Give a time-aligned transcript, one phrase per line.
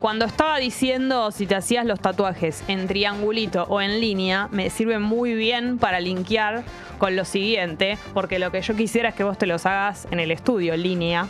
[0.00, 5.00] Cuando estaba diciendo si te hacías los tatuajes en triangulito o en línea, me sirve
[5.00, 6.62] muy bien para linkear
[6.98, 10.20] con lo siguiente, porque lo que yo quisiera es que vos te los hagas en
[10.20, 11.26] el estudio, línea,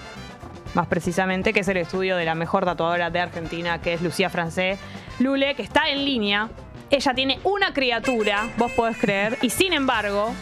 [0.74, 4.28] más precisamente, que es el estudio de la mejor tatuadora de Argentina, que es Lucía
[4.28, 4.76] Francé,
[5.18, 6.50] Lule, que está en línea.
[6.90, 10.34] Ella tiene una criatura, vos podés creer, y sin embargo,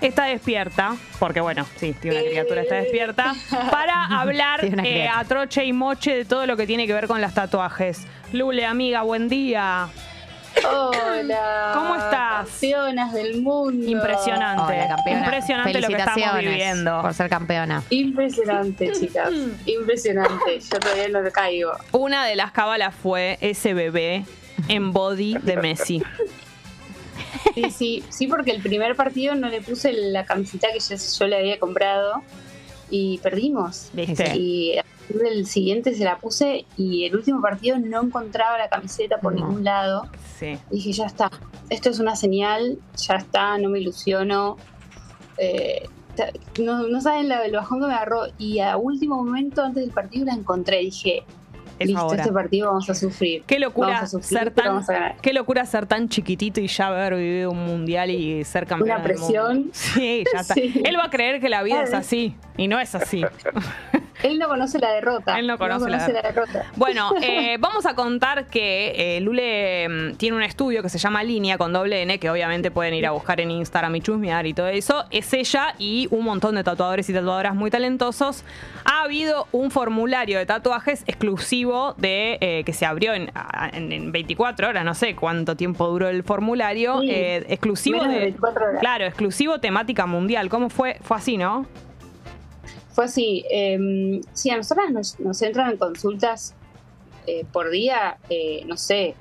[0.00, 3.34] está despierta, porque bueno, sí, tiene una criatura, está despierta,
[3.70, 7.20] para hablar eh, a troche y moche de todo lo que tiene que ver con
[7.20, 8.06] las tatuajes.
[8.32, 9.88] Lule, amiga, buen día.
[10.64, 11.70] Hola.
[11.74, 12.48] ¿Cómo estás?
[12.48, 13.86] Campeonas del mundo.
[13.86, 14.72] Impresionante.
[14.74, 15.24] Hola, campeona.
[15.24, 17.02] Impresionante lo que estamos viviendo.
[17.02, 17.82] Por ser campeona.
[17.90, 19.30] Impresionante, chicas.
[19.66, 20.60] Impresionante.
[20.60, 21.72] Yo todavía no le caigo.
[21.92, 24.24] Una de las cábalas fue ese bebé
[24.68, 26.02] en body de Messi.
[27.54, 31.26] Sí, sí, sí, porque el primer partido no le puse la camiseta que yo, yo
[31.26, 32.22] le había comprado
[32.90, 33.90] y perdimos.
[33.92, 34.36] ¿Viste?
[34.36, 34.74] Y
[35.08, 39.46] el siguiente se la puse y el último partido no encontraba la camiseta por No.
[39.46, 40.08] ningún lado.
[40.38, 40.58] Sí.
[40.70, 41.30] Dije, ya está,
[41.70, 44.56] esto es una señal, ya está, no me ilusiono.
[45.38, 45.88] Eh,
[46.60, 48.22] no, no saben la- el bajón que me agarró.
[48.38, 50.78] Y a último momento, antes del partido, la encontré.
[50.78, 51.24] Dije,
[51.78, 52.22] Es listo, ahora.
[52.22, 53.42] este partido vamos a sufrir.
[53.46, 55.16] Qué locura Vamos a sufrir, ser tan vamos a ganar.
[55.20, 58.90] qué locura ser tan chiquitito y ya haber vivido un mundial y ser campeón.
[58.98, 59.26] Una del mundo.
[59.26, 59.70] presión.
[59.72, 60.54] Sí, ya está.
[60.56, 60.80] Sí.
[60.84, 63.24] Él va a creer que la vida es así y no es así.
[64.26, 65.38] Él no conoce la derrota.
[65.38, 66.64] Él no conoce la derrota.
[66.76, 71.22] Bueno, eh, vamos a contar que eh, Lule mm, tiene un estudio que se llama
[71.22, 74.54] Línea con doble N, que obviamente pueden ir a buscar en Instagram y chusmear y
[74.54, 75.04] todo eso.
[75.10, 78.44] Es ella y un montón de tatuadores y tatuadoras muy talentosos.
[78.84, 83.92] Ha habido un formulario de tatuajes exclusivo de eh, que se abrió en, a- en-
[83.92, 88.64] en 24 horas, no sé cuánto tiempo duró el formulario, Sí, exclusivo de de 24
[88.66, 88.80] horas.
[88.80, 90.48] claro, exclusivo temática mundial.
[90.48, 90.96] ¿Cómo fue?
[91.02, 91.66] Fue así, ¿no?
[92.96, 93.44] Fue así.
[93.50, 96.54] eh, sí, a nosotras nos, nos entran en consultas
[97.26, 99.14] eh, por día, eh, no sé,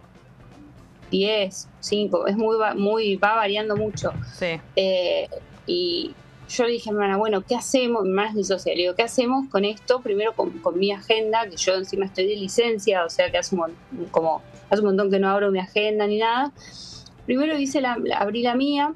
[1.11, 2.27] 10, 5.
[2.27, 4.11] Es muy, va- muy, va variando mucho.
[4.37, 4.59] Sí.
[4.75, 5.27] Eh,
[5.67, 6.13] y
[6.49, 8.03] yo le dije a mi hermana, bueno, ¿qué hacemos?
[8.03, 9.99] Mi hermana es mi socia, le digo, ¿qué hacemos con esto?
[10.01, 13.55] Primero con, con mi agenda, que yo encima estoy de licencia, o sea que hace
[13.55, 13.75] un,
[14.11, 16.51] como, hace un montón que no abro mi agenda ni nada.
[17.25, 18.93] Primero hice la, la- abrí la mía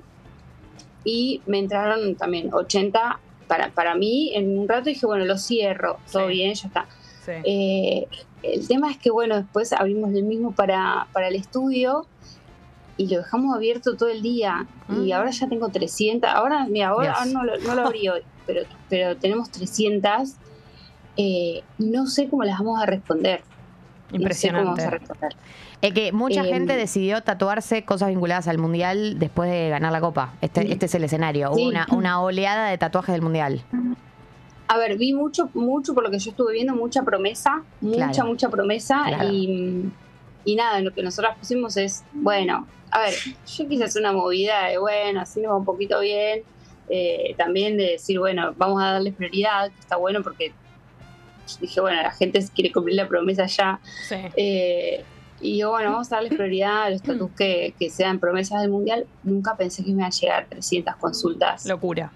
[1.03, 4.31] y me entraron también 80 para, para mí.
[4.33, 6.33] En un rato dije, bueno, lo cierro, todo Sí.
[6.33, 6.85] bien, ya está.
[7.25, 7.31] Sí.
[7.43, 8.07] Eh,
[8.43, 12.05] el tema es que, bueno, después abrimos el mismo para, para el estudio
[12.95, 14.65] y lo dejamos abierto todo el día.
[14.89, 15.13] Y Mm.
[15.13, 16.29] ahora ya tengo 300.
[16.29, 20.35] Ahora, mira, ahora, ahora no, lo, no lo abrí hoy, pero, pero tenemos 300.
[21.17, 23.41] Eh, no sé cómo las vamos a responder.
[24.11, 25.25] No sé cómo vamos Impresionante.
[25.25, 25.29] a.
[25.81, 30.01] Es que mucha Eh, gente decidió tatuarse cosas vinculadas al mundial después de ganar la
[30.01, 30.33] copa.
[30.41, 30.71] Este, Sí.
[30.71, 31.53] este es el escenario.
[31.53, 31.61] Sí.
[31.61, 33.61] Hubo una, una oleada de tatuajes del mundial.
[34.67, 38.27] A ver, vi mucho, mucho por lo que yo estuve viendo, mucha promesa, mucha, Claro.
[38.29, 39.03] mucha promesa.
[39.07, 39.29] Claro.
[39.31, 39.89] Y,
[40.45, 43.13] y nada, lo que nosotros pusimos es, bueno, a ver,
[43.57, 46.43] yo quise hacer una movida de, bueno, así nos va un poquito bien.
[46.91, 50.53] eh, también de decir, bueno, vamos a darles prioridad, que está bueno porque
[51.59, 53.79] dije, bueno, la gente quiere cumplir la promesa ya.
[54.07, 54.15] Sí.
[54.35, 55.03] Eh,
[55.41, 58.71] y yo, bueno, vamos a darles prioridad a los tatus que, que sean promesas del
[58.71, 59.05] mundial.
[59.23, 62.11] Nunca pensé que me iban a llegar 300 consultas Locura.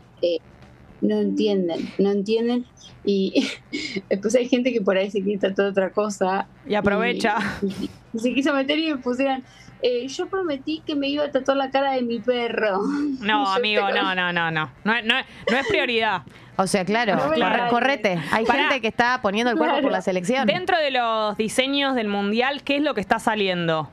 [1.01, 2.65] no entienden, no entienden.
[3.05, 3.47] Y
[4.09, 6.47] después hay gente que por ahí se quiere tatuar otra cosa.
[6.67, 7.37] Y aprovecha.
[7.61, 9.43] Y, y se quiso meter y me pusieran.
[9.81, 12.81] eh, yo prometí que me iba a tatuar la cara de mi perro.
[13.19, 14.71] No, amigo, no, no, no, no.
[14.83, 15.15] No, no,
[15.51, 16.23] no es prioridad.
[16.55, 18.19] O sea, claro, No la- correte.
[18.31, 18.63] Hay Pará.
[18.63, 19.85] gente que está poniendo el cuerpo Claro.
[19.87, 20.45] por la selección.
[20.45, 23.89] Dentro de los diseños del mundial, ¿qué es lo que está saliendo?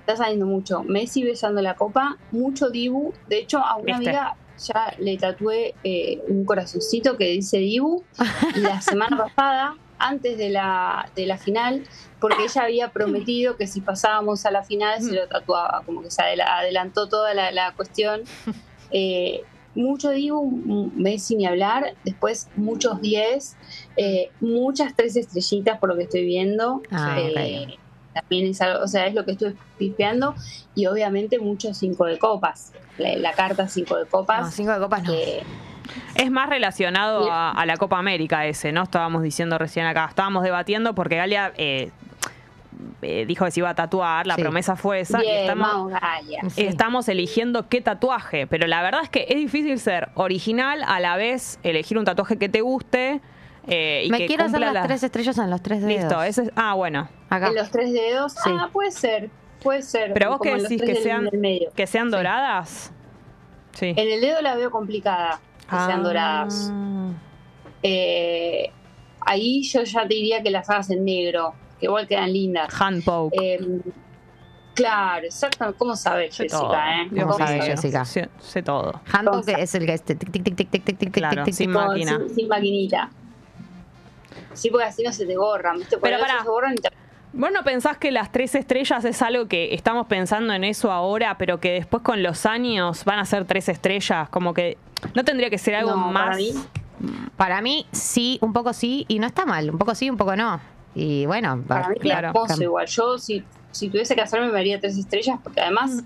[0.00, 0.84] Está saliendo mucho.
[0.84, 3.12] Messi besando la copa, mucho Dibu.
[3.28, 4.10] De hecho, a una ¿Viste?
[4.10, 8.04] amiga ya le tatué eh, un corazoncito que dice Dibu.
[8.54, 11.82] Y la semana pasada, antes de la, de la final,
[12.20, 16.12] porque ella había prometido que si pasábamos a la final se lo tatuaba, como que
[16.12, 18.20] se adela- adelantó toda la, la cuestión.
[18.92, 19.42] Eh,
[19.76, 23.56] mucho Dibu, Messi ni hablar, después muchos 10,
[23.96, 26.82] eh, muchas tres estrellitas por lo que estoy viendo.
[26.90, 27.76] Ah, Eh,
[28.14, 30.34] También es algo, o sea, es lo que estoy pispeando
[30.74, 34.54] y obviamente muchos 5 de copas, la, la carta 5 de No, copas.
[34.54, 35.12] cinco de copas no.
[35.12, 35.42] que-
[36.14, 38.82] Es más relacionado a, a la Copa América ese, ¿no?
[38.84, 41.90] Estábamos diciendo recién acá, estábamos debatiendo porque Galia eh,
[43.02, 44.42] eh, dijo que se iba a tatuar, la Sí.
[44.42, 45.92] promesa fue esa, y estamos,
[46.56, 51.16] estamos eligiendo qué tatuaje, pero la verdad es que es difícil ser original, a la
[51.16, 53.20] vez elegir un tatuaje que te guste
[53.68, 56.02] eh, y Me que quiero hacer las la- tres estrellas en los tres dedos.
[56.02, 57.08] Listo, ese es- ah, bueno.
[57.28, 57.48] Acá.
[57.48, 58.50] En los tres dedos, Sí.
[58.52, 59.28] ah, puede ser,
[59.60, 60.12] puede ser.
[60.12, 61.28] Pero vos los decís que sean,
[61.74, 62.92] que sean doradas.
[63.72, 63.86] Sí.
[63.96, 66.02] En el dedo la veo complicada, que sean Ah.
[66.02, 66.72] doradas.
[67.82, 68.70] Eh,
[69.20, 72.68] ahí yo ya te diría que las hagas en negro que igual quedan lindas.
[72.80, 73.34] Handpoke.
[73.40, 73.80] Eh,
[74.74, 75.74] claro, exacto.
[75.78, 77.02] ¿Cómo sabes, Jessica?
[77.02, 77.08] Eh?
[77.10, 77.70] ¿Cómo sabes, sabe?
[77.70, 78.04] Jessica?
[78.04, 79.00] Sé, sé todo.
[79.12, 81.70] Handpoke es el que es tic, tic, tic, tic, tic, tic, tic, claro, tic, sin
[81.70, 82.18] máquina.
[82.18, 83.10] Sin, sin, maquinita.
[84.54, 85.78] Sí, porque así no se te borran.
[85.78, 85.98] ¿viste?
[85.98, 86.42] Pero para.
[86.42, 86.74] Se borran
[87.32, 91.36] ¿Vos no pensás que las tres estrellas es algo que estamos pensando en eso ahora,
[91.36, 94.30] pero que después con los años van a ser tres estrellas?
[94.30, 94.78] Como que
[95.14, 96.24] no tendría que ser algo más.
[96.24, 96.54] Para mí.
[97.36, 99.68] para mí, sí, un poco sí, y no está mal.
[99.68, 100.60] Un poco sí, un poco no.
[100.96, 102.28] Y bueno, va- Para mí claro.
[102.28, 102.86] es hermoso igual.
[102.86, 106.02] Yo, si, si tuviese que hacerme, me haría tres estrellas, porque además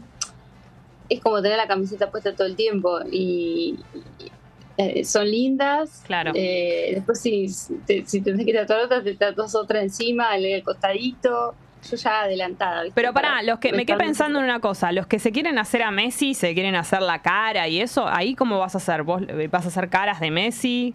[1.08, 3.78] es como tener la camiseta puesta todo el tiempo y,
[4.18, 4.32] y,
[4.76, 6.02] eh, son lindas.
[6.06, 6.32] Claro.
[6.34, 7.46] Eh, después, si,
[7.86, 11.54] te, si tenés que tatuar otra, te tatuas otra encima, el, costadito.
[11.88, 12.82] Yo ya adelantada.
[12.82, 12.94] ¿viste?
[12.94, 15.82] Pero pará, los que me quedé pensando en una cosa, los que se quieren hacer
[15.82, 19.02] a Messi, se quieren hacer la cara y eso, ahí cómo vas a hacer?
[19.02, 20.94] ¿Vos eh, vas a hacer caras de Messi?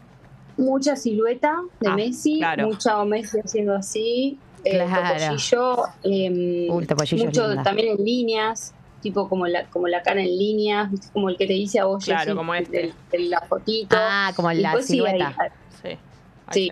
[0.58, 2.68] Mucha silueta de Ah, Messi, claro.
[2.68, 4.38] mucha Messi haciendo así.
[4.64, 5.14] Eh, Claro.
[5.14, 7.64] topollillo, eh, Uy, topollillo mucho linda.
[7.64, 11.54] también en líneas, tipo como la, como la cara en líneas, como el que te
[11.54, 12.78] dice a vos, Claro, como este.
[12.78, 13.96] de, de la fotito.
[14.00, 15.36] Ah, como la después silueta.
[15.84, 15.90] Sí.
[15.90, 16.00] Ahí
[16.52, 16.72] Sí.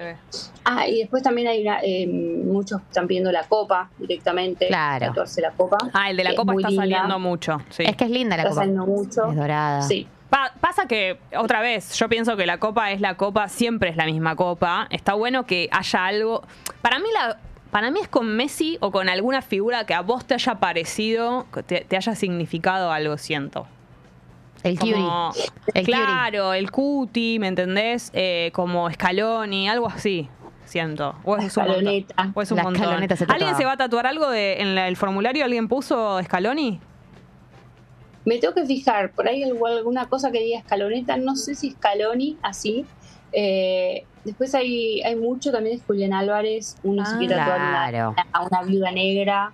[0.66, 4.68] ah, y después también hay una, eh, muchos están pidiendo la copa directamente.
[4.68, 5.14] Claro.
[5.38, 5.78] La copa.
[5.94, 7.58] Ah, el de la copa está linda, saliendo mucho.
[7.70, 7.84] Sí.
[7.86, 8.62] Es que es linda la Está copa.
[8.62, 9.30] saliendo mucho.
[9.30, 9.82] Es dorada.
[9.84, 10.08] Sí.
[10.34, 13.96] Pa- pasa que, otra vez, yo pienso que la copa es la copa, siempre es
[13.98, 14.88] la misma copa.
[14.90, 16.42] Está bueno que haya algo.
[16.82, 17.38] Para mí, la,
[17.70, 21.46] para mí es con Messi o con alguna figura que a vos te haya parecido,
[21.68, 23.68] te, te haya significado algo, siento.
[24.64, 24.80] El.
[24.80, 25.34] Como-
[25.72, 28.10] El claro, el Cuti, ¿me entendés?
[28.16, 30.30] Eh, como Scaloni, algo así,
[30.66, 31.14] siento.
[31.26, 32.32] O es un montón.
[32.34, 32.82] O es un La montón.
[32.82, 35.46] escaloneta se ¿Alguien se va a tatuar algo de, en la- el formulario?
[35.46, 36.80] ¿Alguien puso Scaloni?
[38.26, 42.38] Me tengo que fijar, por ahí alguna cosa que diga escaloneta, no sé si Scaloni,
[42.42, 42.86] así.
[43.34, 48.12] Eh, después hay, hay mucho también de Julián Álvarez, uno se Ah, quiere claro.
[48.12, 49.52] una, a una viuda negra.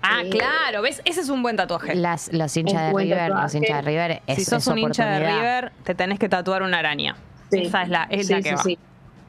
[0.00, 1.02] Ah, Eh, claro, ¿ves?
[1.04, 1.94] Ese es un buen tatuaje.
[1.96, 5.04] Las, los hinchas de River, los hinchas de River es si sos es un hincha
[5.06, 5.18] de.
[5.26, 7.16] River, te tenés que tatuar una araña.
[7.50, 7.62] Sí.
[7.62, 8.62] Esa es la, es Sí, la que sí, va.
[8.62, 8.78] sí.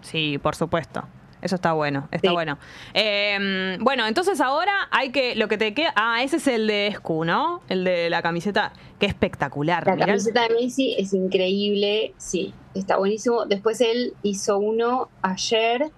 [0.01, 1.03] Sí, por supuesto.
[1.41, 2.33] Eso está bueno, está Sí.
[2.33, 2.57] bueno.
[2.93, 6.87] Eh, bueno, entonces ahora hay que, lo que te queda, ah, ese es el de
[6.87, 7.61] Escu, ¿no?
[7.69, 9.85] El de la camiseta, qué espectacular.
[9.87, 13.45] La Mirá camiseta de Messi es increíble, sí, está buenísimo.
[13.45, 15.91] Después él hizo uno ayer,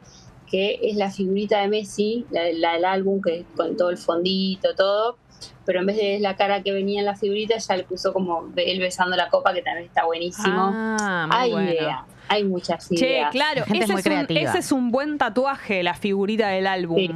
[0.49, 4.75] que es la figurita de Messi, la, la del álbum, que con todo el fondito,
[4.75, 5.17] todo.
[5.65, 8.51] Pero en vez de la cara que venía en la figurita, ya le puso como
[8.55, 10.71] él besando la copa, que también está buenísimo.
[10.73, 11.71] Ah, muy bueno.
[11.71, 11.99] ideas,
[12.31, 13.31] hay muchas Che, ideas.
[13.31, 14.49] claro, gente es ese muy es, un, creativa.
[14.49, 16.97] ese es un buen tatuaje, la figurita del álbum.
[16.97, 17.11] Sí.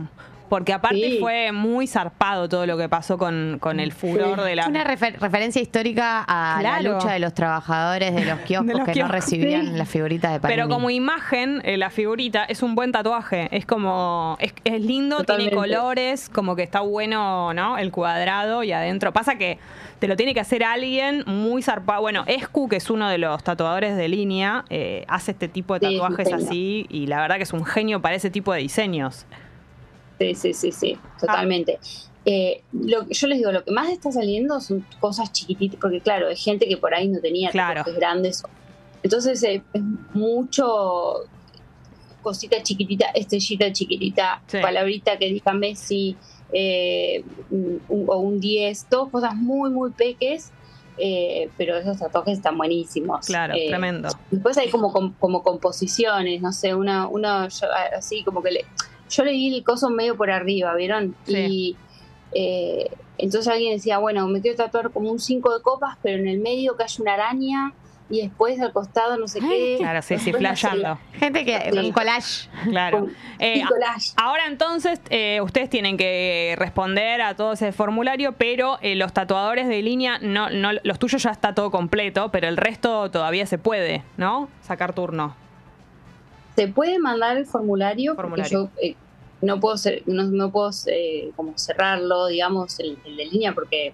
[0.49, 1.17] Porque aparte Sí.
[1.19, 4.67] fue muy zarpado todo lo que pasó con, con el furor de la...
[4.67, 8.91] Una refer- referencia histórica a la lucha de los trabajadores de los kioscos los que
[8.93, 9.09] kioscos.
[9.09, 9.71] no recibían Sí.
[9.77, 10.55] las figuritas de Panini.
[10.61, 13.47] Pero como imagen, eh, la figurita es un buen tatuaje.
[13.51, 14.37] Es como.
[14.39, 15.51] Es, es lindo, Totalmente.
[15.51, 17.77] tiene colores, como que está bueno, ¿no?
[17.77, 19.11] El cuadrado y adentro.
[19.13, 19.57] Pasa que
[19.99, 22.01] te lo tiene que hacer alguien muy zarpado.
[22.01, 25.87] Bueno, Escu, que es uno de los tatuadores de línea, eh, hace este tipo de
[25.87, 26.85] es tatuajes así.
[26.89, 29.25] Y la verdad que es un genio para ese tipo de diseños.
[30.19, 31.79] Sí, sí, sí, sí, totalmente.
[32.25, 36.01] Eh, lo que yo les digo, lo que más está saliendo son cosas chiquititas, porque
[36.01, 37.83] claro, hay gente que por ahí no tenía Claro.
[37.95, 38.43] grandes.
[39.03, 39.81] Entonces eh, es
[40.13, 41.25] mucho
[42.23, 44.57] cosita chiquitita, estrellita chiquitita, Sí.
[44.61, 46.15] palabrita que diga Messi,
[46.51, 50.51] eh, un- o un 10, todas cosas muy, muy peques,
[50.97, 53.25] eh, pero esos tatuajes están buenísimos.
[53.27, 54.09] Claro, Eh, tremendo.
[54.31, 58.65] Después hay como, com- como composiciones, no sé, una, una yo- así como que le,
[59.15, 61.15] yo leí el coso medio por arriba, ¿vieron?
[61.25, 61.35] Sí.
[61.37, 61.75] Y
[62.33, 66.27] eh, entonces alguien decía, bueno, me quiero tatuar como un 5 de copas, pero en
[66.27, 67.73] el medio que haya una araña
[68.07, 69.77] y después al costado no sé qué.
[69.79, 70.99] Claro, sí, sí, flasheando.
[71.13, 71.77] Gente que Sí.
[71.79, 72.49] un collage.
[72.69, 73.07] Claro.
[73.39, 74.11] Eh, collage.
[74.17, 79.67] Ahora entonces eh, ustedes tienen que responder a todo ese formulario, pero eh, los tatuadores
[79.67, 83.57] de línea, no, no, los tuyos ya está todo completo, pero el resto todavía se
[83.57, 84.49] puede, ¿no?
[84.61, 85.35] Sacar turno.
[86.55, 88.69] Se puede mandar el formulario, Formulario.
[88.73, 88.95] porque yo eh,
[89.45, 93.93] no puedo ser, no, no puedo eh, como cerrarlo, digamos, el, el de línea, porque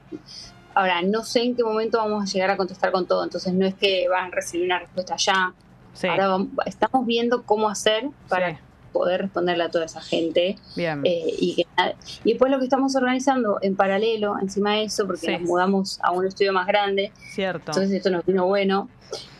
[0.74, 3.65] ahora no sé en qué momento vamos a llegar a contestar con todo, entonces no
[3.65, 5.53] es que van a recibir una respuesta ya.
[5.93, 6.08] Sí.
[6.08, 8.58] Ahora vam- estamos viendo cómo hacer para Sí.
[8.93, 10.58] poder responderle a toda esa gente.
[10.75, 11.01] Bien.
[11.05, 11.65] eh, y, que
[12.24, 15.31] y después lo que estamos organizando en paralelo, encima de eso, porque Sí.
[15.34, 17.72] nos mudamos a un estudio más grande, Cierto.
[17.72, 18.89] entonces esto nos vino bueno.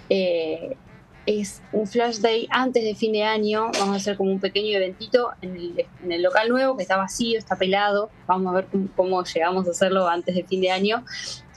[0.10, 0.76] eh,
[1.26, 3.72] es un flash day antes de fin de año.
[3.80, 6.98] Vamos a hacer como un pequeño eventito en el, en el local nuevo que está
[6.98, 8.10] vacío, está pelado.
[8.28, 11.04] Vamos a ver cómo, cómo llegamos a hacerlo antes de fin de año.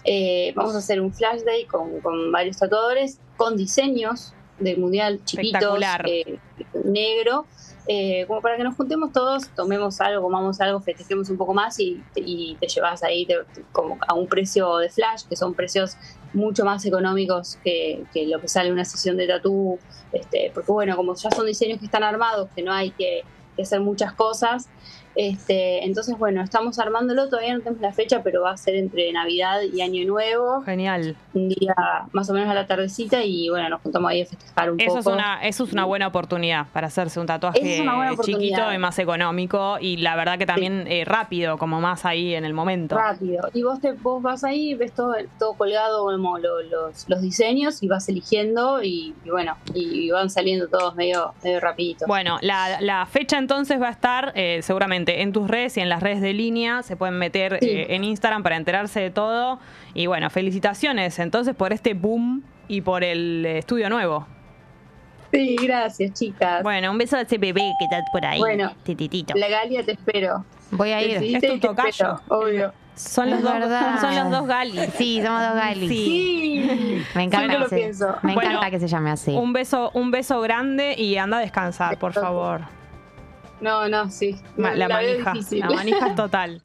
[0.05, 5.21] Eh, vamos a hacer un flash day con, con varios tatuadores, con diseños del mundial
[5.25, 6.39] chiquitos, eh,
[6.85, 7.47] negro.
[7.87, 11.79] Eh, como para que nos juntemos todos, tomemos algo, comamos algo, festejemos un poco más
[11.79, 13.29] y, y te llevas ahí
[13.73, 15.97] como a un precio de flash, que son precios
[16.33, 19.79] mucho más económicos que, lo que sale una sesión de tatú,
[20.13, 23.23] este, porque bueno, como ya son diseños que están armados, que no hay que
[23.61, 24.69] hacer muchas cosas,
[25.17, 29.11] este, entonces bueno, estamos armándolo, todavía no tenemos la fecha, pero va a ser entre
[29.13, 31.17] Navidad y Año Nuevo, Genial.
[31.35, 31.75] un día
[32.13, 34.99] más o menos a la tardecita y bueno, nos juntamos ahí a festejar un Eso
[34.99, 35.17] es, poco.
[35.17, 39.77] una, eso es una buena oportunidad para hacerse un tatuaje es chiquito y más económico
[39.81, 42.97] y la verdad que también eh, rápido, como más ahí en el momento.
[42.97, 43.49] rápido.
[43.53, 47.83] Y vos te vos vas ahí, ves todo, todo colgado como lo- los, los diseños
[47.83, 52.07] y vas eligiendo y, y bueno, y, van saliendo todos medio, medio rapidito.
[52.07, 55.89] Bueno, la, la fecha entonces va a estar eh, seguramente en tus redes y en
[55.89, 56.83] las redes de línea.
[56.83, 57.69] Se pueden meter Sí.
[57.71, 59.59] eh, en Instagram para enterarse de todo.
[59.95, 64.27] Y bueno, felicitaciones entonces por este boom y por el eh, estudio nuevo.
[65.33, 66.63] Sí, gracias, chicas.
[66.63, 68.39] Bueno, un beso a ese bebé que está por ahí.
[68.39, 68.71] Bueno.
[68.85, 69.35] tititito.
[69.37, 70.45] La Galia te espero.
[70.71, 71.15] Voy a ir.
[71.15, 71.91] Decidiste Es tu tocayo.
[71.91, 72.73] espero, obvio.
[72.95, 73.53] Son los, dos,
[74.01, 74.89] son los dos galis.
[74.97, 75.89] Sí, somos dos galis.
[75.89, 77.03] Sí.
[77.17, 79.33] Me encanta, que se, me Bueno, encanta que se llame así.
[79.33, 82.61] Un beso, un beso grande y anda a descansar, por favor.
[83.65, 84.37] No, no, sí.
[84.59, 86.63] La manija, la manija es total.